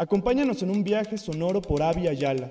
Acompáñanos 0.00 0.62
en 0.62 0.70
un 0.70 0.82
viaje 0.82 1.18
sonoro 1.18 1.60
por 1.60 1.82
Avia 1.82 2.14
Yala, 2.14 2.48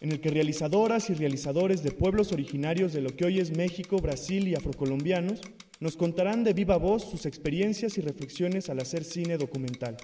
en 0.00 0.12
el 0.12 0.20
que 0.20 0.30
realizadoras 0.30 1.10
y 1.10 1.14
realizadores 1.14 1.82
de 1.82 1.90
pueblos 1.90 2.30
originarios 2.30 2.92
de 2.92 3.00
lo 3.00 3.16
que 3.16 3.24
hoy 3.24 3.40
es 3.40 3.50
México, 3.56 3.96
Brasil 3.96 4.46
y 4.46 4.54
afrocolombianos 4.54 5.40
nos 5.80 5.96
contarán 5.96 6.44
de 6.44 6.52
viva 6.52 6.76
voz 6.76 7.02
sus 7.02 7.26
experiencias 7.26 7.98
y 7.98 8.02
reflexiones 8.02 8.70
al 8.70 8.78
hacer 8.78 9.02
cine 9.02 9.36
documental. 9.36 9.96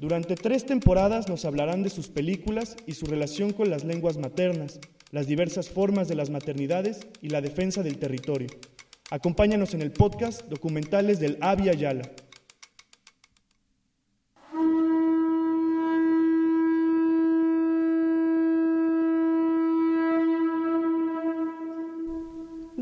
Durante 0.00 0.34
tres 0.34 0.66
temporadas 0.66 1.28
nos 1.28 1.44
hablarán 1.44 1.84
de 1.84 1.90
sus 1.90 2.08
películas 2.08 2.74
y 2.84 2.94
su 2.94 3.06
relación 3.06 3.52
con 3.52 3.70
las 3.70 3.84
lenguas 3.84 4.18
maternas, 4.18 4.80
las 5.12 5.28
diversas 5.28 5.68
formas 5.68 6.08
de 6.08 6.16
las 6.16 6.30
maternidades 6.30 7.06
y 7.22 7.28
la 7.28 7.40
defensa 7.40 7.84
del 7.84 7.98
territorio. 7.98 8.48
Acompáñanos 9.12 9.72
en 9.72 9.82
el 9.82 9.92
podcast 9.92 10.48
Documentales 10.48 11.20
del 11.20 11.38
Avia 11.42 11.74
Yala. 11.74 12.10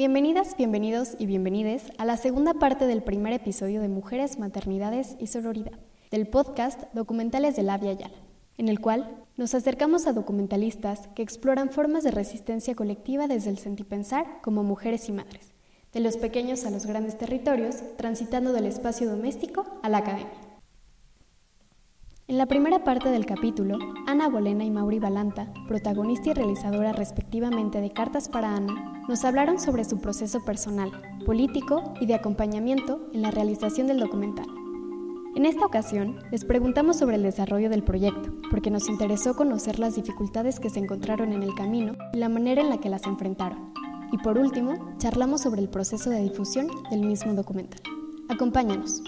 Bienvenidas, 0.04 0.54
bienvenidos 0.58 1.16
y 1.18 1.24
bienvenides 1.24 1.84
a 1.96 2.04
la 2.04 2.18
segunda 2.18 2.52
parte 2.52 2.86
del 2.86 3.02
primer 3.02 3.32
episodio 3.32 3.80
de 3.80 3.88
Mujeres, 3.88 4.38
Maternidades 4.38 5.16
y 5.18 5.28
Sororidad, 5.28 5.78
del 6.10 6.26
podcast 6.26 6.82
Documentales 6.92 7.56
de 7.56 7.62
la 7.62 7.78
Via 7.78 7.94
Yala, 7.94 8.12
en 8.58 8.68
el 8.68 8.80
cual 8.80 9.24
nos 9.38 9.54
acercamos 9.54 10.06
a 10.06 10.12
documentalistas 10.12 11.08
que 11.14 11.22
exploran 11.22 11.70
formas 11.70 12.04
de 12.04 12.10
resistencia 12.10 12.74
colectiva 12.74 13.28
desde 13.28 13.48
el 13.48 13.56
sentipensar 13.56 14.42
como 14.42 14.62
mujeres 14.62 15.08
y 15.08 15.12
madres, 15.12 15.54
de 15.94 16.00
los 16.00 16.18
pequeños 16.18 16.66
a 16.66 16.70
los 16.70 16.84
grandes 16.84 17.16
territorios, 17.16 17.76
transitando 17.96 18.52
del 18.52 18.66
espacio 18.66 19.08
doméstico 19.08 19.64
a 19.82 19.88
la 19.88 19.98
academia. 19.98 20.43
En 22.26 22.38
la 22.38 22.46
primera 22.46 22.82
parte 22.84 23.10
del 23.10 23.26
capítulo, 23.26 23.76
Ana 24.06 24.30
Bolena 24.30 24.64
y 24.64 24.70
Mauri 24.70 24.98
Balanta, 24.98 25.52
protagonista 25.68 26.30
y 26.30 26.32
realizadora 26.32 26.94
respectivamente 26.94 27.82
de 27.82 27.90
Cartas 27.90 28.30
para 28.30 28.56
Ana, 28.56 29.02
nos 29.06 29.26
hablaron 29.26 29.60
sobre 29.60 29.84
su 29.84 30.00
proceso 30.00 30.42
personal, 30.42 30.90
político 31.26 31.92
y 32.00 32.06
de 32.06 32.14
acompañamiento 32.14 33.10
en 33.12 33.20
la 33.20 33.30
realización 33.30 33.88
del 33.88 34.00
documental. 34.00 34.46
En 35.36 35.44
esta 35.44 35.66
ocasión, 35.66 36.18
les 36.30 36.46
preguntamos 36.46 36.96
sobre 36.96 37.16
el 37.16 37.22
desarrollo 37.22 37.68
del 37.68 37.84
proyecto, 37.84 38.32
porque 38.50 38.70
nos 38.70 38.88
interesó 38.88 39.36
conocer 39.36 39.78
las 39.78 39.94
dificultades 39.94 40.60
que 40.60 40.70
se 40.70 40.80
encontraron 40.80 41.30
en 41.34 41.42
el 41.42 41.54
camino 41.54 41.94
y 42.14 42.16
la 42.16 42.30
manera 42.30 42.62
en 42.62 42.70
la 42.70 42.78
que 42.78 42.88
las 42.88 43.04
enfrentaron. 43.04 43.74
Y 44.12 44.18
por 44.18 44.38
último, 44.38 44.96
charlamos 44.96 45.42
sobre 45.42 45.60
el 45.60 45.68
proceso 45.68 46.08
de 46.08 46.22
difusión 46.22 46.68
del 46.90 47.02
mismo 47.02 47.34
documental. 47.34 47.82
Acompáñanos. 48.30 49.02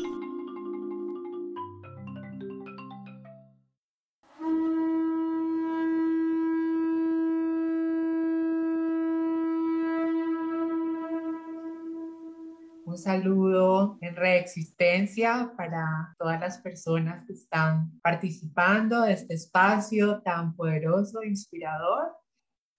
Un 12.96 13.02
saludo 13.02 13.98
en 14.00 14.16
reexistencia 14.16 15.52
para 15.54 16.16
todas 16.18 16.40
las 16.40 16.56
personas 16.62 17.26
que 17.26 17.34
están 17.34 18.00
participando 18.00 19.02
de 19.02 19.12
este 19.12 19.34
espacio 19.34 20.22
tan 20.22 20.56
poderoso 20.56 21.20
e 21.20 21.28
inspirador. 21.28 22.16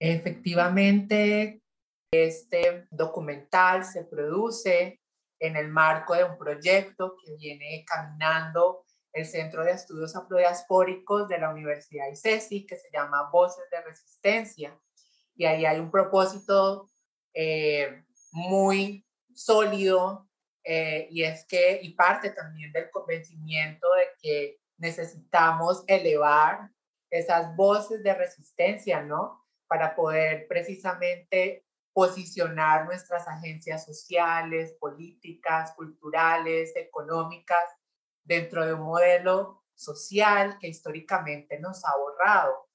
Efectivamente, 0.00 1.62
este 2.10 2.88
documental 2.90 3.84
se 3.84 4.06
produce 4.06 5.00
en 5.38 5.54
el 5.54 5.68
marco 5.68 6.16
de 6.16 6.24
un 6.24 6.36
proyecto 6.36 7.14
que 7.24 7.36
viene 7.36 7.84
caminando 7.86 8.86
el 9.12 9.24
Centro 9.24 9.62
de 9.62 9.70
Estudios 9.70 10.16
Afrodiaspóricos 10.16 11.28
de 11.28 11.38
la 11.38 11.50
Universidad 11.50 12.10
ICESI, 12.10 12.66
que 12.66 12.74
se 12.74 12.90
llama 12.92 13.30
Voces 13.30 13.70
de 13.70 13.82
Resistencia. 13.82 14.76
Y 15.36 15.44
ahí 15.44 15.64
hay 15.64 15.78
un 15.78 15.92
propósito 15.92 16.90
eh, 17.32 18.02
muy 18.32 19.04
sólido 19.38 20.28
eh, 20.64 21.08
y 21.10 21.22
es 21.22 21.46
que, 21.46 21.78
y 21.82 21.94
parte 21.94 22.30
también 22.30 22.72
del 22.72 22.90
convencimiento 22.90 23.88
de 23.94 24.06
que 24.20 24.60
necesitamos 24.76 25.84
elevar 25.86 26.70
esas 27.10 27.54
voces 27.56 28.02
de 28.02 28.14
resistencia, 28.14 29.02
¿no? 29.02 29.46
Para 29.66 29.94
poder 29.94 30.46
precisamente 30.48 31.64
posicionar 31.92 32.84
nuestras 32.84 33.26
agencias 33.28 33.84
sociales, 33.84 34.76
políticas, 34.78 35.72
culturales, 35.74 36.72
económicas 36.76 37.64
dentro 38.24 38.66
de 38.66 38.74
un 38.74 38.82
modelo 38.82 39.64
social 39.74 40.58
que 40.60 40.68
históricamente 40.68 41.58
nos 41.60 41.84
ha 41.84 41.96
borrado, 41.96 42.68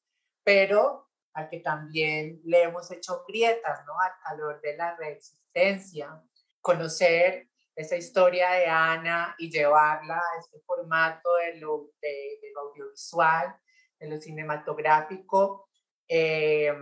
pero 0.43 1.09
al 1.33 1.49
que 1.49 1.59
también 1.59 2.41
le 2.43 2.63
hemos 2.63 2.89
hecho 2.91 3.23
grietas, 3.27 3.85
¿no? 3.85 3.99
Al 3.99 4.11
calor 4.23 4.61
de 4.61 4.77
la 4.77 4.95
resistencia 4.95 6.23
conocer 6.63 7.49
esa 7.75 7.97
historia 7.97 8.51
de 8.51 8.67
Ana 8.67 9.35
y 9.37 9.51
llevarla 9.51 10.15
a 10.15 10.39
este 10.39 10.59
formato 10.65 11.29
de 11.35 11.59
lo, 11.59 11.89
de, 12.01 12.39
audiovisual, 12.55 13.55
de 13.99 14.07
lo 14.07 14.21
cinematográfico. 14.21 15.67
Eh, 16.07 16.73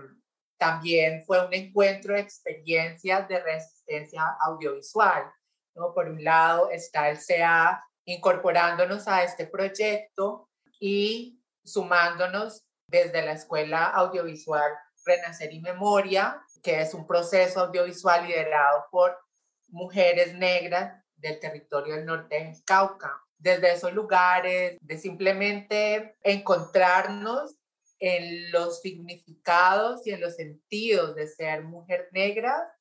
también 0.57 1.23
fue 1.25 1.43
un 1.45 1.53
encuentro 1.53 2.13
de 2.13 2.19
experiencias 2.19 3.27
de 3.27 3.39
resistencia 3.41 4.23
audiovisual. 4.41 5.31
¿no? 5.73 5.93
Por 5.93 6.09
un 6.09 6.23
lado 6.23 6.69
está 6.69 7.09
el 7.09 7.17
CA 7.17 7.83
incorporándonos 8.05 9.07
a 9.07 9.23
este 9.23 9.47
proyecto 9.47 10.49
y 10.79 11.41
sumándonos 11.63 12.67
desde 12.87 13.23
la 13.23 13.31
Escuela 13.31 13.85
Audiovisual 13.85 14.71
Renacer 15.05 15.51
y 15.53 15.61
Memoria, 15.61 16.39
que 16.61 16.81
es 16.81 16.93
un 16.93 17.07
proceso 17.07 17.61
audiovisual 17.61 18.27
liderado 18.27 18.85
por 18.91 19.17
mujeres 19.71 20.35
negras 20.35 21.03
del 21.15 21.39
territorio 21.39 21.95
del 21.95 22.05
norte 22.05 22.35
de 22.35 22.55
Cauca. 22.65 23.21
Desde 23.37 23.71
esos 23.71 23.93
lugares, 23.93 24.77
de 24.81 24.97
simplemente 24.97 26.15
encontrarnos 26.23 27.57
en 27.99 28.51
los 28.51 28.81
significados 28.81 30.05
y 30.05 30.11
en 30.11 30.21
los 30.21 30.35
sentidos 30.35 31.15
de 31.15 31.27
ser 31.27 31.63
mujer 31.63 32.09
negra, 32.11 32.71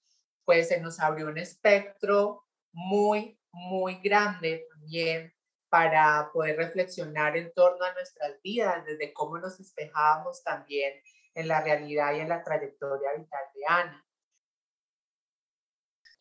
pues 0.45 0.69
se 0.69 0.81
nos 0.81 1.01
abrió 1.01 1.29
un 1.29 1.39
espectro 1.39 2.45
muy, 2.73 3.39
muy 3.53 4.01
grande 4.03 4.67
también 4.71 5.33
para 5.69 6.31
poder 6.33 6.57
reflexionar 6.57 7.37
en 7.37 7.53
torno 7.53 7.85
a 7.85 7.93
nuestras 7.95 8.41
vidas, 8.43 8.85
desde 8.85 9.13
cómo 9.13 9.39
nos 9.39 9.61
espejábamos 9.61 10.43
también 10.43 10.95
en 11.35 11.49
la 11.49 11.63
realidad 11.63 12.15
y 12.15 12.21
en 12.21 12.29
la 12.29 12.43
trayectoria 12.43 13.11
vital 13.17 13.45
de 13.55 13.61
Ana. 13.69 14.07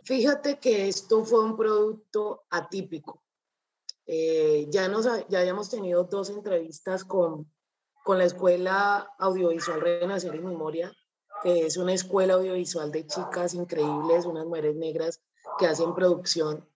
Fíjate 0.09 0.57
que 0.57 0.87
esto 0.87 1.23
fue 1.23 1.43
un 1.43 1.55
producto 1.55 2.45
atípico. 2.49 3.21
Eh, 4.07 4.65
ya, 4.71 4.87
nos, 4.87 5.05
ya 5.27 5.41
habíamos 5.41 5.69
tenido 5.69 6.03
dos 6.05 6.31
entrevistas 6.31 7.03
con, 7.05 7.47
con 8.03 8.17
la 8.17 8.23
Escuela 8.23 9.13
Audiovisual 9.19 9.79
Renacer 9.79 10.33
y 10.33 10.39
Memoria, 10.39 10.91
que 11.43 11.67
es 11.67 11.77
una 11.77 11.93
escuela 11.93 12.33
audiovisual 12.33 12.91
de 12.91 13.05
chicas 13.05 13.53
increíbles, 13.53 14.25
unas 14.25 14.47
mujeres 14.47 14.75
negras 14.77 15.21
que 15.59 15.67
hacen 15.67 15.93
producción. 15.93 16.67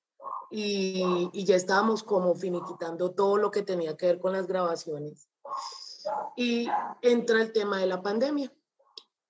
Y, 0.52 1.32
y 1.34 1.44
ya 1.44 1.56
estábamos 1.56 2.04
como 2.04 2.36
finiquitando 2.36 3.16
todo 3.16 3.38
lo 3.38 3.50
que 3.50 3.64
tenía 3.64 3.98
que 3.98 4.06
ver 4.06 4.20
con 4.20 4.34
las 4.34 4.46
grabaciones. 4.46 5.28
Y 6.38 6.68
entra 7.02 7.42
el 7.42 7.52
tema 7.52 7.80
de 7.80 7.88
la 7.88 8.04
pandemia. 8.04 8.54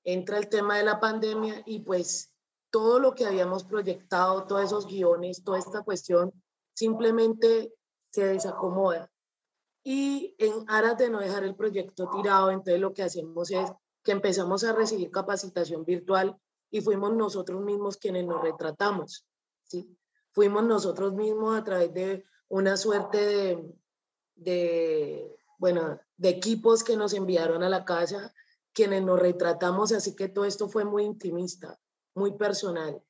Entra 0.04 0.40
el 0.40 0.50
tema 0.50 0.76
de 0.78 0.84
la 0.84 1.00
pandemia 1.00 1.64
y 1.66 1.80
pues 1.80 2.33
todo 2.74 2.98
lo 2.98 3.14
que 3.14 3.28
habíamos 3.28 3.64
proyectado, 3.64 4.46
todos 4.48 4.64
esos 4.64 4.88
guiones, 4.88 5.44
toda 5.44 5.60
esta 5.60 5.84
cuestión, 5.84 6.34
simplemente 6.74 7.72
se 8.10 8.25
desacomoda. 8.25 9.12
Y 9.84 10.36
en 10.40 10.66
aras 10.68 10.98
de 10.98 11.12
no 11.12 11.20
dejar 11.20 11.44
el 11.44 11.56
proyecto 11.56 12.10
tirado, 12.10 12.50
entonces 12.50 12.81
lo 12.81 12.92
que 12.92 13.04
hacemos 13.04 13.52
es 13.52 13.72
que 14.02 14.12
empezamos 14.12 14.64
a 14.64 14.74
recibir 14.74 15.12
capacitación 15.12 15.86
virtual 15.86 16.36
y 16.72 16.81
fuimos 16.81 17.14
nosotros 17.14 17.62
mismos 17.62 17.98
quienes 17.98 18.25
nos 18.25 18.42
retratamos. 18.42 19.24
¿sí? 19.66 19.96
Fuimos 20.31 20.64
nosotros 20.64 21.14
mismos 21.14 21.56
a 21.56 21.64
través 21.64 21.94
de 21.94 22.25
una 22.48 22.75
suerte 22.75 23.64
de, 24.34 25.38
bueno, 25.60 26.00
de 26.18 26.30
equipos 26.30 26.84
que 26.84 26.98
nos 26.98 27.14
enviaron 27.14 27.62
a 27.62 27.70
la 27.70 27.86
casa, 27.86 28.34
quienes 28.74 29.04
nos 29.04 29.20
retratamos, 29.20 29.92
así 29.92 30.16
que 30.16 30.28
todo 30.28 30.46
esto 30.46 30.68
fue 30.68 30.86
muy 30.86 31.04
intimista 31.04 31.80
muy 32.15 32.33
personal. 32.33 33.01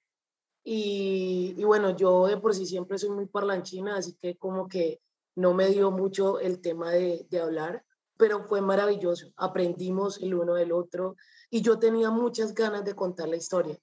Y, 0.63 1.61
bueno, 1.63 1.95
yo 1.95 2.27
de 2.27 2.37
por 2.37 2.53
sí 2.55 2.65
siempre 2.65 2.97
soy 2.97 3.09
muy 3.09 3.25
parlanchina, 3.25 3.97
así 3.97 4.13
que 4.13 4.37
como 4.37 4.67
que 4.67 5.01
no 5.35 5.53
me 5.53 5.67
dio 5.69 5.91
mucho 5.91 6.39
el 6.39 6.61
tema 6.61 6.91
de, 6.91 7.27
de 7.29 7.39
hablar, 7.39 7.83
pero 8.17 8.43
fue 8.43 8.61
maravilloso. 8.61 9.33
Aprendimos 9.35 10.21
el 10.21 10.35
uno 10.35 10.53
del 10.53 10.71
otro 10.71 11.15
y 11.49 11.61
yo 11.61 11.79
tenía 11.79 12.11
muchas 12.11 12.53
ganas 12.53 12.85
de 12.85 12.95
contar 12.95 13.27
la 13.27 13.37
historia. 13.37 13.77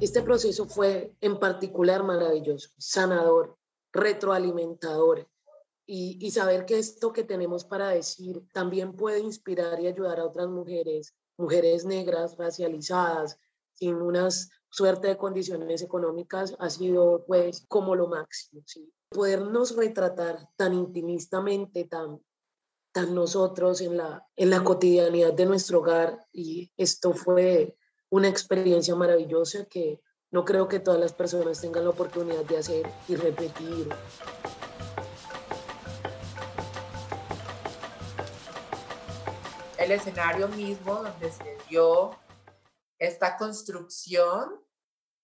este 0.00 0.22
proceso 0.22 0.66
fue 0.66 1.14
en 1.20 1.38
particular 1.38 2.04
maravilloso, 2.04 2.70
sanador, 2.78 3.56
retroalimentador. 3.92 5.28
Y, 5.86 6.18
y 6.20 6.30
saber 6.32 6.66
que 6.66 6.78
esto 6.78 7.12
que 7.12 7.22
tenemos 7.22 7.64
para 7.64 7.88
decir 7.90 8.42
también 8.52 8.94
puede 8.94 9.20
inspirar 9.20 9.80
y 9.80 9.86
ayudar 9.86 10.18
a 10.18 10.24
otras 10.26 10.48
mujeres, 10.48 11.14
mujeres 11.36 11.84
negras, 11.84 12.36
racializadas, 12.36 13.38
sin 13.72 13.96
unas 13.96 14.50
suerte 14.76 15.08
de 15.08 15.16
condiciones 15.16 15.82
económicas, 15.82 16.54
ha 16.58 16.68
sido 16.68 17.24
pues 17.26 17.64
como 17.68 17.94
lo 17.94 18.08
máximo. 18.08 18.62
¿sí? 18.66 18.92
Podernos 19.08 19.76
retratar 19.76 20.50
tan 20.56 20.74
intimistamente, 20.74 21.84
tan, 21.84 22.20
tan 22.92 23.14
nosotros 23.14 23.80
en 23.80 23.96
la, 23.96 24.26
en 24.36 24.50
la 24.50 24.64
cotidianidad 24.64 25.32
de 25.32 25.46
nuestro 25.46 25.78
hogar 25.78 26.26
y 26.32 26.72
esto 26.76 27.12
fue 27.12 27.76
una 28.10 28.28
experiencia 28.28 28.94
maravillosa 28.94 29.64
que 29.64 30.00
no 30.30 30.44
creo 30.44 30.68
que 30.68 30.80
todas 30.80 31.00
las 31.00 31.12
personas 31.12 31.60
tengan 31.60 31.84
la 31.84 31.90
oportunidad 31.90 32.44
de 32.44 32.58
hacer 32.58 32.86
y 33.08 33.16
repetir. 33.16 33.88
El 39.86 39.92
escenario 39.92 40.48
mismo 40.48 40.96
donde 40.96 41.30
se 41.30 41.56
dio 41.68 42.18
esta 42.98 43.36
construcción, 43.36 44.60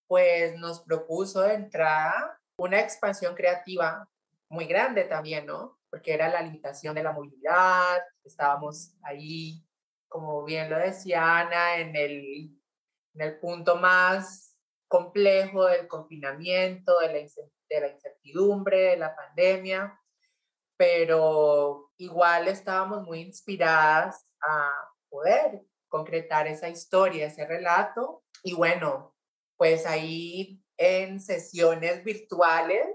pues 0.07 0.57
nos 0.57 0.83
propuso 0.83 1.41
de 1.41 1.55
entrada 1.55 2.41
una 2.57 2.79
expansión 2.79 3.35
creativa 3.35 4.09
muy 4.49 4.67
grande 4.67 5.03
también, 5.03 5.47
¿no? 5.47 5.81
Porque 5.91 6.15
era 6.15 6.29
la 6.29 6.43
limitación 6.43 6.95
de 6.95 7.03
la 7.03 7.11
movilidad, 7.11 8.05
estábamos 8.23 8.95
ahí, 9.03 9.67
como 10.07 10.45
bien 10.45 10.71
lo 10.71 10.79
decía 10.79 11.41
Ana, 11.41 11.79
en 11.79 11.97
el 11.97 12.57
en 13.15 13.21
el 13.21 13.41
punto 13.41 13.75
más 13.75 14.57
complejo 14.87 15.65
del 15.65 15.89
confinamiento, 15.89 17.01
de 17.01 17.07
la, 17.09 17.15
de 17.69 17.81
la 17.81 17.89
incertidumbre, 17.89 18.79
de 18.91 18.97
la 18.97 19.17
pandemia, 19.17 20.01
pero 20.77 21.91
igual 21.97 22.47
estábamos 22.47 23.03
muy 23.03 23.23
inspiradas 23.23 24.25
a 24.43 24.73
poder 25.09 25.63
concretar 25.89 26.47
esa 26.47 26.69
historia, 26.69 27.27
ese 27.27 27.47
relato. 27.47 28.25
Y 28.43 28.55
bueno, 28.55 29.15
pues 29.57 29.87
ahí 29.87 30.63
en 30.77 31.21
sesiones 31.21 32.03
virtuales 32.03 32.87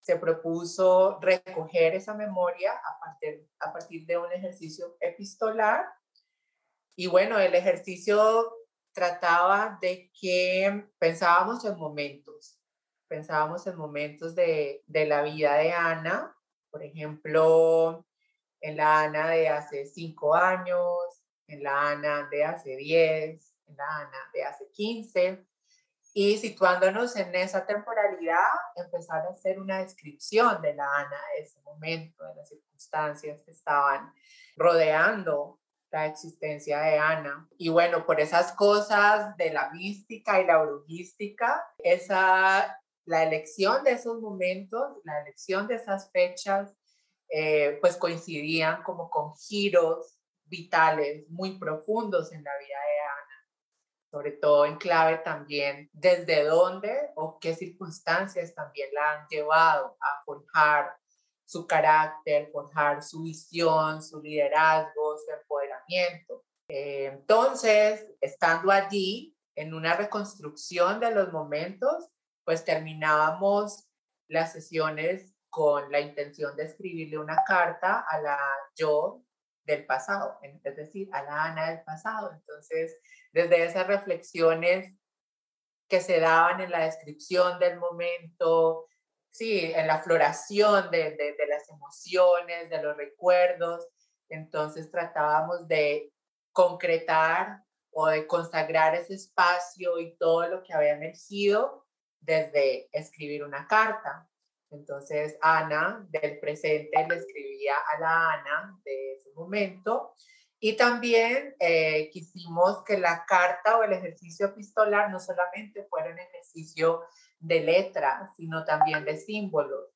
se 0.00 0.16
propuso 0.16 1.18
recoger 1.20 1.94
esa 1.94 2.14
memoria 2.14 2.72
a 2.72 3.00
partir, 3.00 3.46
a 3.60 3.72
partir 3.72 4.06
de 4.06 4.18
un 4.18 4.32
ejercicio 4.32 4.96
epistolar. 5.00 5.86
Y 6.96 7.06
bueno, 7.06 7.38
el 7.38 7.54
ejercicio 7.54 8.52
trataba 8.92 9.78
de 9.80 10.10
que 10.20 10.88
pensábamos 10.98 11.64
en 11.64 11.78
momentos, 11.78 12.60
pensábamos 13.08 13.66
en 13.66 13.76
momentos 13.76 14.34
de, 14.34 14.82
de 14.86 15.06
la 15.06 15.22
vida 15.22 15.54
de 15.54 15.72
Ana, 15.72 16.36
por 16.70 16.82
ejemplo, 16.82 18.06
en 18.60 18.76
la 18.76 19.02
Ana 19.02 19.28
de 19.28 19.48
hace 19.48 19.86
cinco 19.86 20.34
años, 20.34 21.22
en 21.46 21.62
la 21.62 21.90
Ana 21.90 22.28
de 22.30 22.44
hace 22.44 22.76
diez, 22.76 23.54
en 23.66 23.76
la 23.76 23.96
Ana 23.96 24.30
de 24.32 24.44
hace 24.44 24.70
quince, 24.72 25.46
y 26.12 26.36
situándonos 26.38 27.14
en 27.16 27.34
esa 27.34 27.64
temporalidad, 27.64 28.48
empezar 28.74 29.24
a 29.26 29.30
hacer 29.30 29.60
una 29.60 29.78
descripción 29.78 30.60
de 30.60 30.74
la 30.74 30.84
Ana 30.84 31.16
de 31.34 31.42
ese 31.42 31.60
momento, 31.62 32.24
de 32.24 32.34
las 32.34 32.48
circunstancias 32.48 33.42
que 33.42 33.52
estaban 33.52 34.12
rodeando 34.56 35.60
la 35.90 36.06
existencia 36.06 36.80
de 36.80 36.98
Ana. 36.98 37.48
Y 37.58 37.68
bueno, 37.68 38.06
por 38.06 38.20
esas 38.20 38.52
cosas 38.52 39.36
de 39.36 39.52
la 39.52 39.70
mística 39.70 40.40
y 40.40 40.46
la 40.46 40.58
brujística, 40.58 41.64
esa, 41.78 42.80
la 43.04 43.22
elección 43.22 43.84
de 43.84 43.92
esos 43.92 44.20
momentos, 44.20 44.98
la 45.04 45.20
elección 45.20 45.66
de 45.66 45.76
esas 45.76 46.10
fechas, 46.10 46.74
eh, 47.30 47.78
pues 47.80 47.96
coincidían 47.96 48.82
como 48.82 49.08
con 49.08 49.34
giros 49.36 50.18
vitales 50.44 51.28
muy 51.30 51.58
profundos 51.58 52.32
en 52.32 52.42
la 52.42 52.50
vida 52.58 52.76
de 52.76 53.00
Ana, 53.00 53.48
sobre 54.10 54.32
todo 54.32 54.66
en 54.66 54.76
clave 54.76 55.18
también 55.18 55.88
desde 55.92 56.44
dónde 56.44 57.10
o 57.14 57.38
qué 57.38 57.54
circunstancias 57.54 58.52
también 58.52 58.88
la 58.92 59.12
han 59.12 59.28
llevado 59.28 59.96
a 60.00 60.24
forjar 60.24 60.96
su 61.46 61.66
carácter, 61.66 62.50
forjar 62.52 63.02
su 63.02 63.22
visión, 63.22 64.02
su 64.02 64.20
liderazgo, 64.20 65.16
su 65.18 65.32
empoderamiento. 65.32 66.44
Eh, 66.68 67.06
entonces, 67.06 68.06
estando 68.20 68.70
allí 68.70 69.36
en 69.56 69.74
una 69.74 69.94
reconstrucción 69.94 70.98
de 71.00 71.12
los 71.12 71.32
momentos, 71.32 72.08
pues 72.44 72.64
terminábamos 72.64 73.88
las 74.28 74.52
sesiones 74.52 75.34
con 75.50 75.90
la 75.90 76.00
intención 76.00 76.56
de 76.56 76.64
escribirle 76.64 77.18
una 77.18 77.42
carta 77.46 78.06
a 78.08 78.20
la 78.20 78.38
yo 78.76 79.22
del 79.64 79.84
pasado, 79.84 80.38
es 80.42 80.76
decir, 80.76 81.08
a 81.12 81.22
la 81.22 81.44
Ana 81.44 81.70
del 81.70 81.82
pasado. 81.82 82.32
Entonces, 82.32 82.96
desde 83.32 83.64
esas 83.64 83.86
reflexiones 83.86 84.94
que 85.88 86.00
se 86.00 86.20
daban 86.20 86.60
en 86.60 86.70
la 86.70 86.84
descripción 86.84 87.58
del 87.58 87.78
momento, 87.78 88.86
sí, 89.30 89.72
en 89.74 89.88
la 89.88 90.00
floración 90.00 90.90
de, 90.90 91.16
de, 91.16 91.46
las 91.48 91.68
emociones, 91.68 92.70
de 92.70 92.82
los 92.82 92.96
recuerdos. 92.96 93.86
Entonces 94.28 94.90
tratábamos 94.90 95.66
de 95.66 96.12
concretar 96.52 97.64
o 97.92 98.06
de 98.06 98.26
consagrar 98.28 98.94
ese 98.94 99.14
espacio 99.14 99.98
y 99.98 100.16
todo 100.16 100.46
lo 100.46 100.62
que 100.62 100.72
había 100.72 100.92
emergido 100.92 101.84
desde 102.20 102.88
escribir 102.92 103.42
una 103.42 103.66
carta. 103.66 104.29
Entonces 104.70 105.36
Ana 105.40 106.06
del 106.10 106.38
presente 106.38 107.06
le 107.08 107.16
escribía 107.16 107.74
a 107.94 108.00
la 108.00 108.32
Ana 108.34 108.80
de 108.84 109.14
ese 109.14 109.30
momento 109.34 110.14
y 110.60 110.76
también 110.76 111.54
eh, 111.58 112.10
quisimos 112.10 112.84
que 112.84 112.98
la 112.98 113.24
carta 113.26 113.78
o 113.78 113.82
el 113.82 113.94
ejercicio 113.94 114.46
epistolar 114.46 115.10
no 115.10 115.18
solamente 115.18 115.84
fuera 115.84 116.12
un 116.12 116.18
ejercicio 116.18 117.02
de 117.38 117.60
letras, 117.60 118.30
sino 118.36 118.64
también 118.64 119.04
de 119.06 119.16
símbolos. 119.16 119.86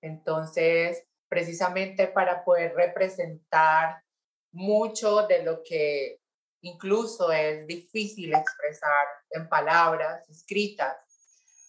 Entonces, 0.00 1.06
precisamente 1.28 2.08
para 2.08 2.44
poder 2.44 2.74
representar 2.74 4.02
mucho 4.52 5.26
de 5.26 5.42
lo 5.42 5.62
que 5.62 6.20
incluso 6.62 7.30
es 7.30 7.66
difícil 7.66 8.34
expresar 8.34 9.06
en 9.30 9.48
palabras 9.48 10.28
escritas, 10.30 10.96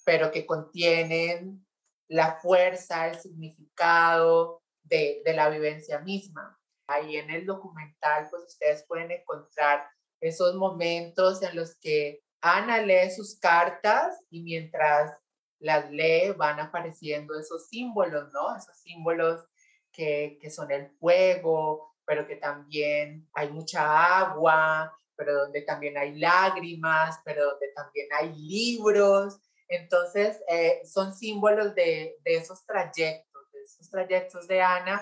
pero 0.05 0.31
que 0.31 0.45
contienen 0.45 1.66
la 2.07 2.39
fuerza, 2.39 3.07
el 3.07 3.19
significado 3.19 4.61
de, 4.83 5.21
de 5.25 5.33
la 5.33 5.49
vivencia 5.49 5.99
misma. 5.99 6.57
Ahí 6.87 7.17
en 7.17 7.29
el 7.29 7.45
documental, 7.45 8.27
pues 8.29 8.43
ustedes 8.43 8.85
pueden 8.87 9.11
encontrar 9.11 9.87
esos 10.21 10.55
momentos 10.55 11.41
en 11.43 11.55
los 11.55 11.75
que 11.75 12.21
Ana 12.41 12.81
lee 12.81 13.11
sus 13.11 13.39
cartas 13.39 14.23
y 14.29 14.41
mientras 14.41 15.11
las 15.59 15.89
lee 15.91 16.31
van 16.37 16.59
apareciendo 16.59 17.37
esos 17.37 17.67
símbolos, 17.67 18.31
¿no? 18.31 18.55
Esos 18.55 18.77
símbolos 18.77 19.45
que, 19.91 20.37
que 20.39 20.49
son 20.49 20.71
el 20.71 20.89
fuego, 20.97 21.95
pero 22.05 22.27
que 22.27 22.35
también 22.35 23.27
hay 23.33 23.51
mucha 23.51 24.19
agua, 24.19 24.95
pero 25.15 25.33
donde 25.33 25.61
también 25.63 25.97
hay 25.97 26.17
lágrimas, 26.17 27.19
pero 27.25 27.51
donde 27.51 27.67
también 27.75 28.07
hay 28.17 28.33
libros. 28.35 29.41
Entonces, 29.69 30.41
eh, 30.47 30.81
son 30.85 31.13
símbolos 31.13 31.75
de, 31.75 32.17
de 32.23 32.35
esos 32.35 32.65
trayectos, 32.65 33.51
de 33.51 33.61
esos 33.61 33.89
trayectos 33.89 34.47
de 34.47 34.61
Ana, 34.61 35.01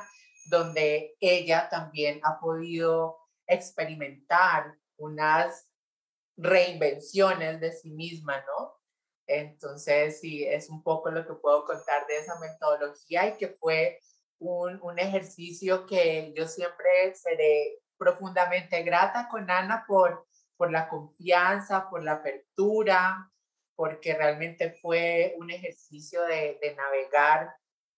donde 0.50 1.16
ella 1.20 1.70
también 1.70 2.20
ha 2.24 2.40
podido 2.40 3.18
experimentar 3.48 4.76
unas 4.98 5.68
reinvenciones 6.38 7.60
de 7.60 7.72
sí 7.72 7.92
misma, 7.92 8.44
¿no? 8.46 8.76
Entonces, 9.28 10.20
sí, 10.20 10.46
es 10.46 10.70
un 10.70 10.84
poco 10.84 11.10
lo 11.10 11.26
que 11.26 11.34
puedo 11.34 11.66
contar 11.66 12.06
de 12.08 12.18
esa 12.18 12.40
metodología 12.40 13.28
y 13.28 13.38
que 13.38 13.50
fue 13.60 14.00
un, 14.40 14.80
un 14.82 15.00
ejercicio 15.00 15.86
que 15.86 16.34
yo 16.36 16.48
siempre 16.48 17.16
seré 17.16 17.80
profundamente 17.98 18.84
grata 18.84 19.28
con 19.30 19.50
Ana 19.50 19.86
por, 19.88 20.28
por 20.58 20.72
la 20.72 20.88
confianza, 20.88 21.90
por 21.90 22.04
la 22.04 22.14
apertura, 22.14 23.32
porque 23.76 24.14
realmente 24.16 24.72
fue 24.82 25.36
un 25.38 25.52
ejercicio 25.52 26.24
de, 26.24 26.58
de 26.62 26.76
navegar 26.76 27.50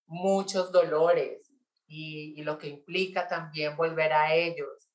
muchos 0.05 0.71
dolores 0.71 1.51
y, 1.87 2.33
y 2.35 2.43
lo 2.43 2.57
que 2.57 2.67
implica 2.67 3.27
también 3.27 3.75
volver 3.75 4.13
a 4.13 4.33
ellos 4.33 4.86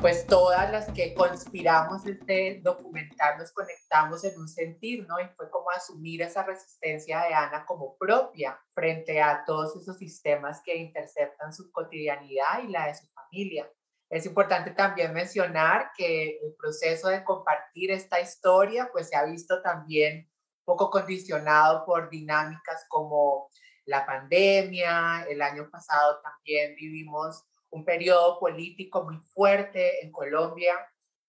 pues 0.00 0.26
todas 0.26 0.70
las 0.70 0.90
que 0.92 1.12
conspiramos 1.12 2.06
este 2.06 2.60
documental 2.62 3.36
nos 3.36 3.50
conectamos 3.50 4.22
en 4.22 4.38
un 4.38 4.48
sentir, 4.48 5.04
¿no? 5.08 5.18
Y 5.18 5.26
fue 5.36 5.50
como 5.50 5.70
asumir 5.70 6.22
esa 6.22 6.44
resistencia 6.44 7.22
de 7.22 7.34
Ana 7.34 7.66
como 7.66 7.96
propia 7.98 8.60
frente 8.74 9.20
a 9.20 9.44
todos 9.44 9.74
esos 9.76 9.98
sistemas 9.98 10.62
que 10.64 10.76
interceptan 10.76 11.52
su 11.52 11.72
cotidianidad 11.72 12.62
y 12.62 12.68
la 12.68 12.86
de 12.86 12.94
su 12.94 13.08
familia. 13.08 13.68
Es 14.08 14.24
importante 14.24 14.70
también 14.70 15.12
mencionar 15.12 15.90
que 15.96 16.38
el 16.42 16.54
proceso 16.56 17.08
de 17.08 17.24
compartir 17.24 17.90
esta 17.90 18.20
historia 18.20 18.88
pues 18.92 19.08
se 19.08 19.16
ha 19.16 19.24
visto 19.24 19.60
también 19.62 20.30
poco 20.64 20.90
condicionado 20.90 21.84
por 21.84 22.08
dinámicas 22.08 22.86
como 22.88 23.48
la 23.84 24.06
pandemia, 24.06 25.24
el 25.28 25.42
año 25.42 25.68
pasado 25.70 26.20
también 26.20 26.76
vivimos 26.76 27.44
un 27.70 27.84
periodo 27.84 28.38
político 28.38 29.04
muy 29.04 29.18
fuerte 29.18 30.04
en 30.04 30.12
Colombia, 30.12 30.74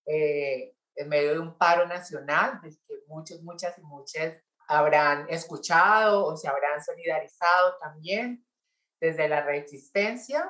eh, 0.05 0.74
en 0.96 1.10
medio 1.10 1.34
de 1.34 1.39
un 1.39 1.58
paro 1.58 1.88
nacional, 1.88 2.60
del 2.62 2.77
que 2.88 2.96
muchos, 3.08 3.41
muchas 3.41 3.77
y 3.77 3.81
muchas 3.81 4.38
habrán 4.67 5.27
escuchado 5.29 6.25
o 6.25 6.38
se 6.38 6.48
habrán 6.48 6.84
solidarizado 6.84 7.77
también 7.79 8.46
desde 9.00 9.27
la 9.27 9.41
resistencia. 9.41 10.50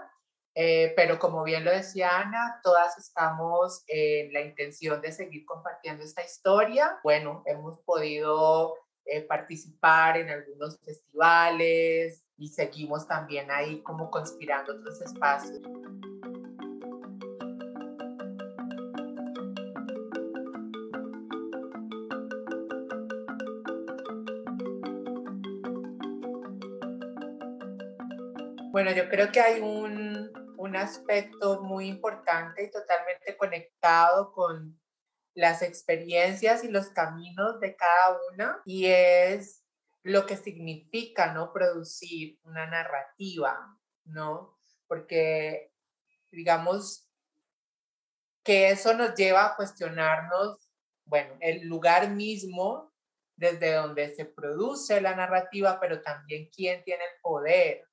Eh, 0.56 0.94
pero 0.96 1.20
como 1.20 1.44
bien 1.44 1.64
lo 1.64 1.72
decía 1.72 2.20
Ana, 2.20 2.60
todas 2.64 2.98
estamos 2.98 3.84
en 3.88 4.34
la 4.34 4.42
intención 4.42 5.00
de 5.00 5.12
seguir 5.12 5.46
compartiendo 5.46 6.04
esta 6.04 6.24
historia. 6.24 7.00
Bueno, 7.04 7.44
hemos 7.46 7.80
podido 7.80 8.76
eh, 9.06 9.22
participar 9.22 10.18
en 10.18 10.30
algunos 10.30 10.78
festivales 10.82 12.26
y 12.40 12.48
seguimos 12.48 13.06
también 13.06 13.52
ahí 13.52 13.82
como 13.82 14.10
conspirando 14.10 14.74
otros 14.74 15.02
espacios. 15.02 15.62
Bueno, 28.72 28.92
yo 28.92 29.10
creo 29.10 29.30
que 29.32 29.42
hay 29.42 29.60
un, 29.60 30.32
un 30.58 30.76
aspecto 30.78 31.62
muy 31.62 31.88
importante 31.88 32.64
y 32.64 32.72
totalmente 32.72 33.36
conectado 33.36 34.32
con 34.32 34.80
las 35.34 35.62
experiencias 35.62 36.64
y 36.64 36.70
los 36.70 36.90
caminos 36.90 37.60
de 37.60 37.76
cada 37.76 38.18
una 38.32 38.62
y 38.66 38.86
es 38.86 39.66
lo 40.04 40.26
que 40.26 40.38
significa 40.38 41.34
no 41.34 41.52
producir 41.52 42.40
una 42.44 42.66
narrativa, 42.68 43.78
¿no? 44.06 44.58
Porque 44.88 45.74
digamos 46.32 47.10
que 48.44 48.70
eso 48.70 48.94
nos 48.94 49.16
lleva 49.16 49.46
a 49.46 49.56
cuestionarnos, 49.56 50.70
bueno, 51.06 51.36
el 51.42 51.68
lugar 51.68 52.10
mismo 52.12 52.94
desde 53.36 53.74
donde 53.74 54.14
se 54.16 54.26
produce 54.26 55.00
la 55.02 55.16
narrativa, 55.16 55.80
pero 55.80 56.02
también 56.02 56.50
quién 56.54 56.84
tiene 56.84 57.04
el 57.04 57.22
poder 57.22 57.86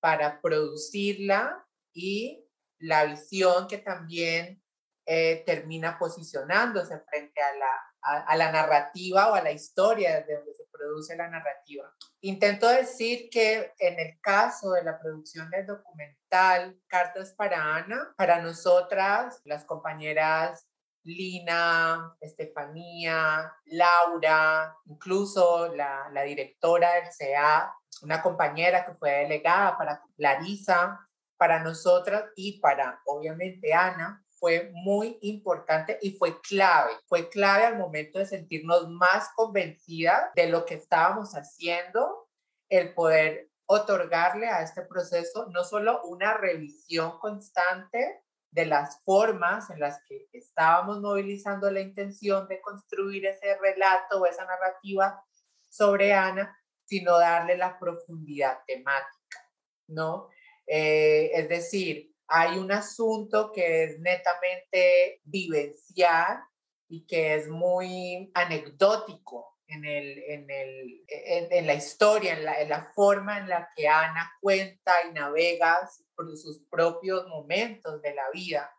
para 0.00 0.40
producirla 0.40 1.66
y 1.92 2.44
la 2.78 3.06
visión 3.06 3.66
que 3.66 3.78
también 3.78 4.62
eh, 5.06 5.42
termina 5.46 5.98
posicionándose 5.98 7.00
frente 7.00 7.40
a 7.40 7.56
la, 7.56 7.87
a, 8.08 8.36
la 8.36 8.50
narrativa 8.50 9.30
o 9.30 9.34
a 9.34 9.42
la 9.42 9.52
historia 9.52 10.16
desde 10.16 10.36
donde 10.36 10.54
se 10.54 10.64
produce 10.70 11.16
la 11.16 11.28
narrativa. 11.28 11.92
Intento 12.20 12.68
decir 12.68 13.28
que 13.30 13.72
en 13.78 13.98
el 14.00 14.20
caso 14.20 14.72
de 14.72 14.82
la 14.82 14.98
producción 14.98 15.50
del 15.50 15.66
documental 15.66 16.78
Cartas 16.86 17.32
para 17.32 17.76
Ana, 17.76 18.14
para 18.16 18.40
nosotras, 18.40 19.40
las 19.44 19.64
compañeras 19.64 20.66
Lina, 21.04 22.14
Estefanía, 22.20 23.52
Laura, 23.66 24.76
incluso 24.86 25.74
la, 25.74 26.10
la 26.12 26.22
directora 26.22 26.94
del 26.94 27.12
CEA, 27.12 27.72
una 28.02 28.20
compañera 28.20 28.84
que 28.84 28.94
fue 28.94 29.10
delegada 29.10 29.78
para 29.78 30.02
Larisa, 30.16 31.08
para 31.38 31.60
nosotras 31.60 32.24
y 32.36 32.60
para, 32.60 33.00
obviamente, 33.06 33.72
Ana, 33.72 34.22
fue 34.38 34.70
muy 34.72 35.18
importante 35.22 35.98
y 36.00 36.12
fue 36.12 36.40
clave. 36.40 36.92
Fue 37.06 37.28
clave 37.28 37.64
al 37.64 37.78
momento 37.78 38.18
de 38.18 38.26
sentirnos 38.26 38.88
más 38.88 39.30
convencidas 39.34 40.30
de 40.34 40.48
lo 40.48 40.64
que 40.64 40.74
estábamos 40.74 41.32
haciendo, 41.34 42.28
el 42.68 42.94
poder 42.94 43.50
otorgarle 43.66 44.48
a 44.48 44.62
este 44.62 44.82
proceso 44.82 45.46
no 45.50 45.62
solo 45.62 46.02
una 46.04 46.34
revisión 46.34 47.18
constante 47.18 48.22
de 48.50 48.64
las 48.64 49.02
formas 49.04 49.68
en 49.70 49.80
las 49.80 50.02
que 50.04 50.28
estábamos 50.32 51.00
movilizando 51.00 51.70
la 51.70 51.80
intención 51.80 52.48
de 52.48 52.60
construir 52.62 53.26
ese 53.26 53.58
relato 53.58 54.20
o 54.20 54.26
esa 54.26 54.46
narrativa 54.46 55.22
sobre 55.68 56.14
Ana, 56.14 56.58
sino 56.84 57.18
darle 57.18 57.58
la 57.58 57.78
profundidad 57.78 58.60
temática, 58.66 59.50
¿no? 59.88 60.30
Eh, 60.66 61.30
es 61.34 61.48
decir, 61.48 62.14
hay 62.28 62.58
un 62.58 62.70
asunto 62.70 63.50
que 63.52 63.84
es 63.84 63.98
netamente 64.00 65.20
vivencial 65.24 66.40
y 66.88 67.06
que 67.06 67.34
es 67.34 67.48
muy 67.48 68.30
anecdótico 68.34 69.58
en, 69.66 69.84
el, 69.84 70.18
en, 70.18 70.50
el, 70.50 71.04
en, 71.08 71.66
la 71.66 71.74
historia, 71.74 72.34
en 72.34 72.44
la, 72.44 72.60
en 72.60 72.68
la, 72.68 72.90
forma 72.94 73.38
en 73.38 73.48
la 73.48 73.70
que 73.74 73.88
Ana 73.88 74.32
cuenta 74.40 74.92
y 75.08 75.12
navega 75.12 75.88
por 76.14 76.34
sus 76.36 76.60
propios 76.70 77.26
momentos 77.28 78.00
de 78.02 78.14
la 78.14 78.30
vida. 78.30 78.74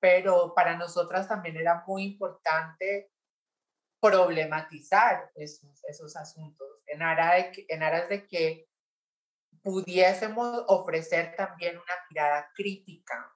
Pero 0.00 0.54
para 0.54 0.76
nosotras 0.76 1.28
también 1.28 1.56
era 1.56 1.84
muy 1.86 2.04
importante 2.04 3.10
problematizar 4.00 5.30
esos, 5.34 5.82
esos 5.84 6.16
asuntos 6.16 6.68
en, 6.86 7.02
aras 7.02 7.56
de 7.56 7.66
en 7.68 7.82
aras 7.82 8.08
de 8.10 8.26
que 8.26 8.68
pudiésemos 9.64 10.64
ofrecer 10.68 11.34
también 11.36 11.76
una 11.76 11.94
mirada 12.10 12.50
crítica 12.54 13.34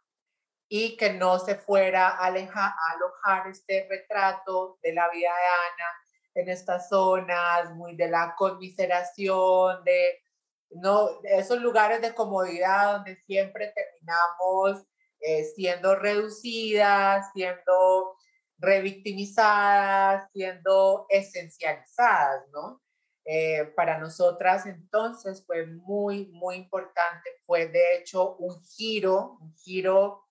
y 0.68 0.96
que 0.98 1.14
no 1.14 1.38
se 1.38 1.54
fuera 1.54 2.08
a, 2.08 2.26
alejar, 2.26 2.70
a 2.70 2.92
alojar 2.92 3.48
este 3.48 3.86
retrato 3.88 4.78
de 4.82 4.92
la 4.92 5.08
vida 5.08 5.30
de 5.30 5.46
Ana 5.72 5.98
en 6.34 6.50
estas 6.50 6.88
zonas, 6.90 7.74
muy 7.74 7.96
de 7.96 8.08
la 8.08 8.34
conmiseración, 8.36 9.82
de 9.84 10.22
no, 10.70 11.08
esos 11.24 11.60
lugares 11.60 12.02
de 12.02 12.14
comodidad 12.14 12.96
donde 12.96 13.16
siempre 13.22 13.72
terminamos 13.74 14.86
eh, 15.20 15.44
siendo 15.56 15.96
reducidas, 15.96 17.32
siendo 17.32 18.16
revictimizadas, 18.58 20.30
siendo 20.32 21.06
esencializadas, 21.08 22.46
¿no? 22.52 22.82
Eh, 23.30 23.74
para 23.76 23.98
nosotras 23.98 24.64
entonces 24.64 25.44
fue 25.44 25.66
muy, 25.66 26.28
muy 26.28 26.56
importante, 26.56 27.28
fue 27.44 27.66
de 27.68 27.96
hecho 27.96 28.36
un 28.36 28.58
giro, 28.64 29.36
un 29.42 29.54
giro 29.54 30.30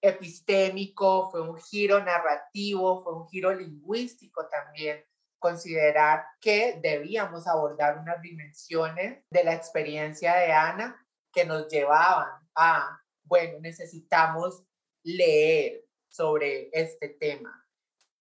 epistémico, 0.00 1.28
fue 1.32 1.40
un 1.40 1.60
giro 1.60 1.98
narrativo, 2.04 3.02
fue 3.02 3.16
un 3.16 3.26
giro 3.26 3.52
lingüístico 3.52 4.46
también, 4.46 5.04
considerar 5.40 6.24
que 6.40 6.78
debíamos 6.80 7.48
abordar 7.48 7.98
unas 7.98 8.22
dimensiones 8.22 9.24
de 9.28 9.42
la 9.42 9.54
experiencia 9.54 10.36
de 10.36 10.52
Ana 10.52 11.04
que 11.32 11.44
nos 11.44 11.66
llevaban 11.66 12.30
a, 12.54 12.96
bueno, 13.24 13.58
necesitamos 13.58 14.62
leer 15.02 15.84
sobre 16.06 16.70
este 16.72 17.08
tema, 17.08 17.66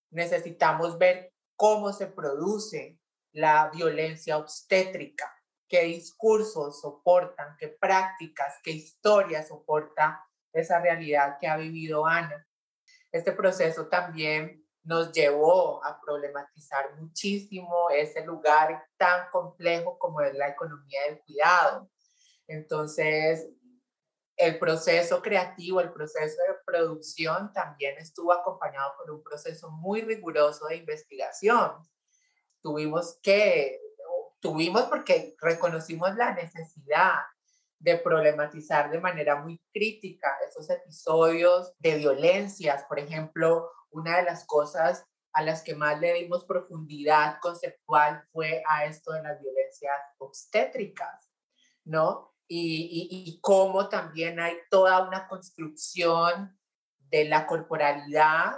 necesitamos 0.09 0.97
ver 0.97 1.31
cómo 1.55 1.93
se 1.93 2.07
produce 2.07 2.97
la 3.33 3.69
violencia 3.73 4.37
obstétrica, 4.37 5.31
qué 5.67 5.83
discursos 5.83 6.81
soportan, 6.81 7.55
qué 7.57 7.67
prácticas, 7.67 8.59
qué 8.63 8.71
historias 8.71 9.47
soporta 9.47 10.23
esa 10.53 10.79
realidad 10.79 11.37
que 11.39 11.47
ha 11.47 11.57
vivido 11.57 12.05
Ana. 12.05 12.47
Este 13.11 13.31
proceso 13.31 13.87
también 13.87 14.63
nos 14.83 15.11
llevó 15.11 15.83
a 15.83 15.99
problematizar 15.99 16.95
muchísimo 16.99 17.89
ese 17.89 18.23
lugar 18.25 18.85
tan 18.97 19.29
complejo 19.31 19.97
como 19.97 20.21
es 20.21 20.33
la 20.35 20.49
economía 20.49 21.01
del 21.07 21.21
cuidado. 21.21 21.89
Entonces, 22.47 23.49
el 24.35 24.59
proceso 24.59 25.21
creativo, 25.21 25.79
el 25.79 25.93
proceso 25.93 26.37
de 26.47 26.55
producción 26.65 27.51
también 27.53 27.97
estuvo 27.97 28.33
acompañado 28.33 28.93
por 28.97 29.11
un 29.11 29.23
proceso 29.23 29.71
muy 29.71 30.01
riguroso 30.01 30.67
de 30.67 30.77
investigación 30.77 31.71
tuvimos 32.63 33.19
que, 33.21 33.79
tuvimos 34.39 34.83
porque 34.83 35.35
reconocimos 35.39 36.15
la 36.15 36.33
necesidad 36.33 37.19
de 37.79 37.97
problematizar 37.97 38.89
de 38.89 38.99
manera 38.99 39.41
muy 39.41 39.61
crítica 39.73 40.29
esos 40.47 40.69
episodios 40.69 41.73
de 41.79 41.97
violencias. 41.97 42.85
Por 42.85 42.97
ejemplo, 42.97 43.69
una 43.91 44.17
de 44.17 44.23
las 44.23 44.45
cosas 44.47 45.05
a 45.33 45.43
las 45.43 45.63
que 45.63 45.75
más 45.75 45.99
le 45.99 46.13
dimos 46.13 46.45
profundidad 46.45 47.39
conceptual 47.41 48.23
fue 48.31 48.63
a 48.67 48.85
esto 48.85 49.11
de 49.11 49.23
las 49.23 49.41
violencias 49.41 49.95
obstétricas, 50.17 51.29
¿no? 51.83 52.33
Y, 52.47 53.09
y, 53.11 53.29
y 53.29 53.39
cómo 53.41 53.89
también 53.89 54.39
hay 54.39 54.55
toda 54.69 55.05
una 55.07 55.27
construcción 55.27 56.57
de 56.99 57.25
la 57.25 57.45
corporalidad 57.45 58.53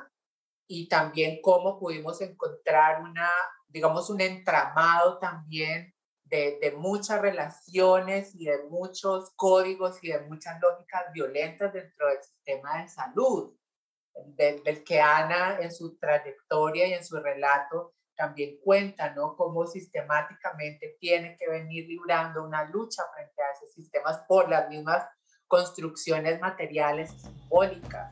y 0.67 0.87
también 0.87 1.39
cómo 1.41 1.79
pudimos 1.79 2.21
encontrar 2.21 3.01
una 3.01 3.29
digamos, 3.75 4.09
un 4.09 4.21
entramado 4.21 5.19
también 5.19 5.93
de, 6.23 6.57
de, 6.61 6.71
muchas 6.71 7.21
relaciones 7.21 8.33
y 8.33 8.45
de 8.45 8.63
muchos 8.69 9.33
códigos 9.35 10.01
y 10.01 10.13
de 10.13 10.21
muchas 10.21 10.61
lógicas 10.61 11.11
violentas 11.13 11.73
dentro 11.73 12.07
del 12.07 12.23
sistema 12.23 12.81
de 12.81 12.87
salud, 12.87 13.53
del, 14.27 14.63
del, 14.63 14.81
que 14.85 15.01
Ana 15.01 15.57
en 15.59 15.73
su 15.73 15.97
trayectoria 15.97 16.87
y 16.87 16.93
en 16.93 17.03
su 17.03 17.19
relato 17.19 17.93
también 18.15 18.61
cuenta, 18.63 19.13
¿no? 19.13 19.35
Cómo 19.35 19.67
sistemáticamente 19.67 20.95
tiene 21.01 21.35
que 21.35 21.49
venir 21.49 21.85
librando 21.85 22.45
una 22.45 22.63
lucha 22.69 23.03
frente 23.13 23.41
a 23.43 23.51
esos 23.51 23.73
sistemas 23.73 24.21
por 24.25 24.47
las 24.47 24.69
mismas 24.69 25.05
construcciones 25.47 26.39
materiales 26.39 27.11
y 27.11 27.19
simbólicas. 27.19 28.09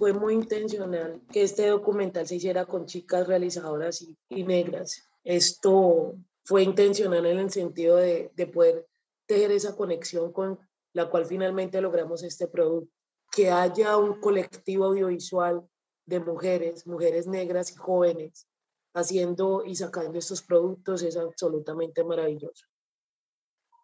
Fue 0.00 0.14
muy 0.14 0.32
intencional 0.32 1.20
que 1.30 1.42
este 1.42 1.66
documental 1.66 2.26
se 2.26 2.36
hiciera 2.36 2.64
con 2.64 2.86
chicas 2.86 3.26
realizadoras 3.26 4.00
y, 4.30 4.44
negras. 4.44 5.06
Esto 5.24 6.14
fue 6.42 6.62
intencional 6.62 7.26
en 7.26 7.38
el 7.38 7.50
sentido 7.50 7.96
de, 7.96 8.30
de, 8.34 8.46
poder 8.46 8.88
tejer 9.26 9.50
esa 9.50 9.76
conexión 9.76 10.32
con 10.32 10.58
la 10.94 11.10
cual 11.10 11.26
finalmente 11.26 11.82
logramos 11.82 12.22
este 12.22 12.48
producto. 12.48 12.90
Que 13.30 13.50
haya 13.50 13.98
un 13.98 14.18
colectivo 14.20 14.86
audiovisual 14.86 15.68
de 16.06 16.20
mujeres, 16.20 16.86
mujeres 16.86 17.26
negras 17.26 17.70
y 17.70 17.76
jóvenes, 17.76 18.48
haciendo 18.94 19.66
y 19.66 19.76
sacando 19.76 20.18
estos 20.18 20.40
productos 20.40 21.02
es 21.02 21.18
absolutamente 21.18 22.02
maravilloso. 22.04 22.64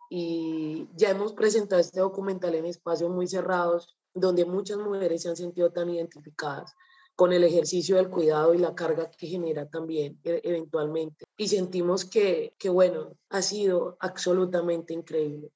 Y 0.08 0.88
ya 0.94 1.10
hemos 1.10 1.34
presentado 1.34 1.78
este 1.78 2.00
documental 2.00 2.54
en 2.54 2.64
espacios 2.64 3.10
muy 3.10 3.28
cerrados 3.28 3.98
donde 4.16 4.44
muchas 4.44 4.78
mujeres 4.78 5.22
se 5.22 5.28
han 5.28 5.36
sentido 5.36 5.70
tan 5.70 5.90
identificadas 5.90 6.74
con 7.14 7.32
el 7.32 7.44
ejercicio 7.44 7.96
del 7.96 8.10
cuidado 8.10 8.54
y 8.54 8.58
la 8.58 8.74
carga 8.74 9.10
que 9.10 9.26
genera 9.26 9.66
también 9.66 10.18
e, 10.24 10.40
eventualmente. 10.44 11.24
Y 11.36 11.48
sentimos 11.48 12.04
que, 12.04 12.54
que, 12.58 12.68
bueno, 12.68 13.16
ha 13.30 13.42
sido 13.42 13.96
absolutamente 14.00 14.92
increíble. 14.92 15.50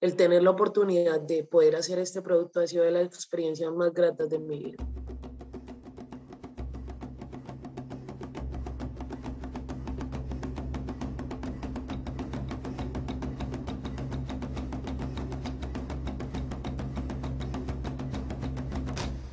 El 0.00 0.16
tener 0.16 0.42
la 0.42 0.50
oportunidad 0.50 1.20
de 1.20 1.44
poder 1.44 1.76
hacer 1.76 1.98
este 1.98 2.22
producto 2.22 2.60
ha 2.60 2.66
sido 2.66 2.84
de 2.84 2.92
las 2.92 3.06
experiencias 3.06 3.72
más 3.72 3.92
gratas 3.92 4.28
de 4.28 4.38
mi 4.38 4.58
vida. 4.58 4.86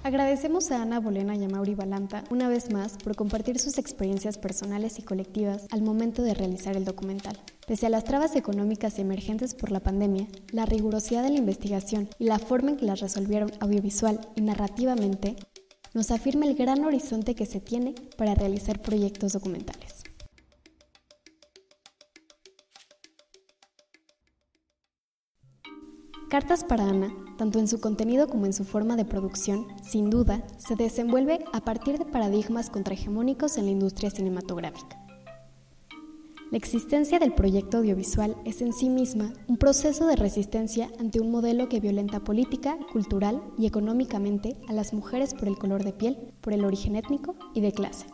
Agradecemos 0.05 0.69
a 0.69 0.83
Ana 0.83 0.99
Bolena 0.99 1.35
y 1.35 1.43
a 1.43 1.49
Mauri 1.49 1.73
Balanta 1.73 2.25
una 2.29 2.47
vez 2.47 2.71
más 2.71 2.95
por 3.03 3.15
compartir 3.15 3.57
sus 3.57 3.79
experiencias 3.79 4.37
personales 4.37 4.99
y 4.99 5.01
colectivas 5.01 5.65
al 5.71 5.81
momento 5.81 6.21
de 6.21 6.35
realizar 6.35 6.77
el 6.77 6.85
documental. 6.85 7.35
Pese 7.65 7.87
a 7.87 7.89
las 7.89 8.03
trabas 8.03 8.35
económicas 8.35 8.99
emergentes 8.99 9.55
por 9.55 9.71
la 9.71 9.79
pandemia, 9.79 10.27
la 10.51 10.67
rigurosidad 10.67 11.23
de 11.23 11.31
la 11.31 11.39
investigación 11.39 12.07
y 12.19 12.25
la 12.25 12.37
forma 12.37 12.69
en 12.69 12.77
que 12.77 12.85
las 12.85 12.99
resolvieron 12.99 13.51
audiovisual 13.59 14.21
y 14.35 14.41
narrativamente 14.41 15.37
nos 15.95 16.11
afirma 16.11 16.45
el 16.45 16.53
gran 16.53 16.85
horizonte 16.85 17.33
que 17.33 17.47
se 17.47 17.59
tiene 17.59 17.95
para 18.15 18.35
realizar 18.35 18.83
proyectos 18.83 19.33
documentales. 19.33 20.04
Cartas 26.35 26.65
para 26.65 26.89
Ana, 26.89 27.15
tanto 27.37 27.59
en 27.59 27.67
su 27.69 27.79
contenido 27.79 28.27
como 28.27 28.45
en 28.45 28.51
su 28.51 28.65
forma 28.65 28.97
de 28.97 29.05
producción, 29.05 29.67
sin 29.81 30.09
duda, 30.09 30.45
se 30.57 30.75
desenvuelve 30.75 31.39
a 31.53 31.61
partir 31.61 31.97
de 31.97 32.03
paradigmas 32.03 32.69
contrahegemónicos 32.69 33.57
en 33.57 33.63
la 33.63 33.71
industria 33.71 34.09
cinematográfica. 34.09 35.01
La 36.51 36.57
existencia 36.57 37.19
del 37.19 37.33
proyecto 37.33 37.77
audiovisual 37.77 38.35
es 38.43 38.61
en 38.61 38.73
sí 38.73 38.89
misma 38.89 39.31
un 39.47 39.55
proceso 39.55 40.07
de 40.07 40.17
resistencia 40.17 40.91
ante 40.99 41.21
un 41.21 41.31
modelo 41.31 41.69
que 41.69 41.79
violenta 41.79 42.19
política, 42.19 42.77
cultural 42.91 43.41
y 43.57 43.65
económicamente 43.65 44.57
a 44.67 44.73
las 44.73 44.91
mujeres 44.91 45.33
por 45.33 45.47
el 45.47 45.57
color 45.57 45.85
de 45.85 45.93
piel, 45.93 46.17
por 46.41 46.51
el 46.51 46.65
origen 46.65 46.97
étnico 46.97 47.37
y 47.53 47.61
de 47.61 47.71
clase. 47.71 48.07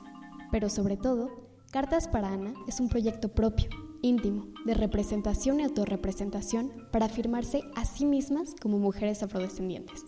Pero 0.51 0.69
sobre 0.69 0.95
todo, 0.95 1.31
Cartas 1.71 2.07
para 2.07 2.31
Ana 2.31 2.53
es 2.67 2.79
un 2.79 2.87
proyecto 2.87 3.29
propio, 3.29 3.67
íntimo, 4.01 4.47
de 4.65 4.73
representación 4.73 5.59
y 5.59 5.63
autorrepresentación 5.63 6.87
para 6.91 7.05
afirmarse 7.05 7.61
a 7.75 7.85
sí 7.85 8.05
mismas 8.05 8.55
como 8.61 8.79
mujeres 8.79 9.23
afrodescendientes. 9.23 10.03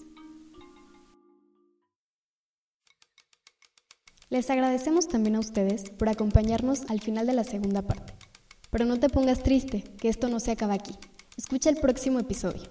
Les 4.29 4.49
agradecemos 4.49 5.07
también 5.07 5.35
a 5.35 5.39
ustedes 5.39 5.89
por 5.91 6.09
acompañarnos 6.09 6.89
al 6.89 7.01
final 7.01 7.27
de 7.27 7.33
la 7.33 7.43
segunda 7.43 7.83
parte. 7.83 8.13
Pero 8.71 8.85
no 8.85 8.99
te 8.99 9.09
pongas 9.09 9.43
triste, 9.43 9.83
que 9.99 10.09
esto 10.09 10.27
no 10.27 10.39
se 10.39 10.51
acaba 10.51 10.73
aquí. 10.73 10.95
Escucha 11.37 11.69
el 11.69 11.77
próximo 11.77 12.19
episodio. 12.19 12.63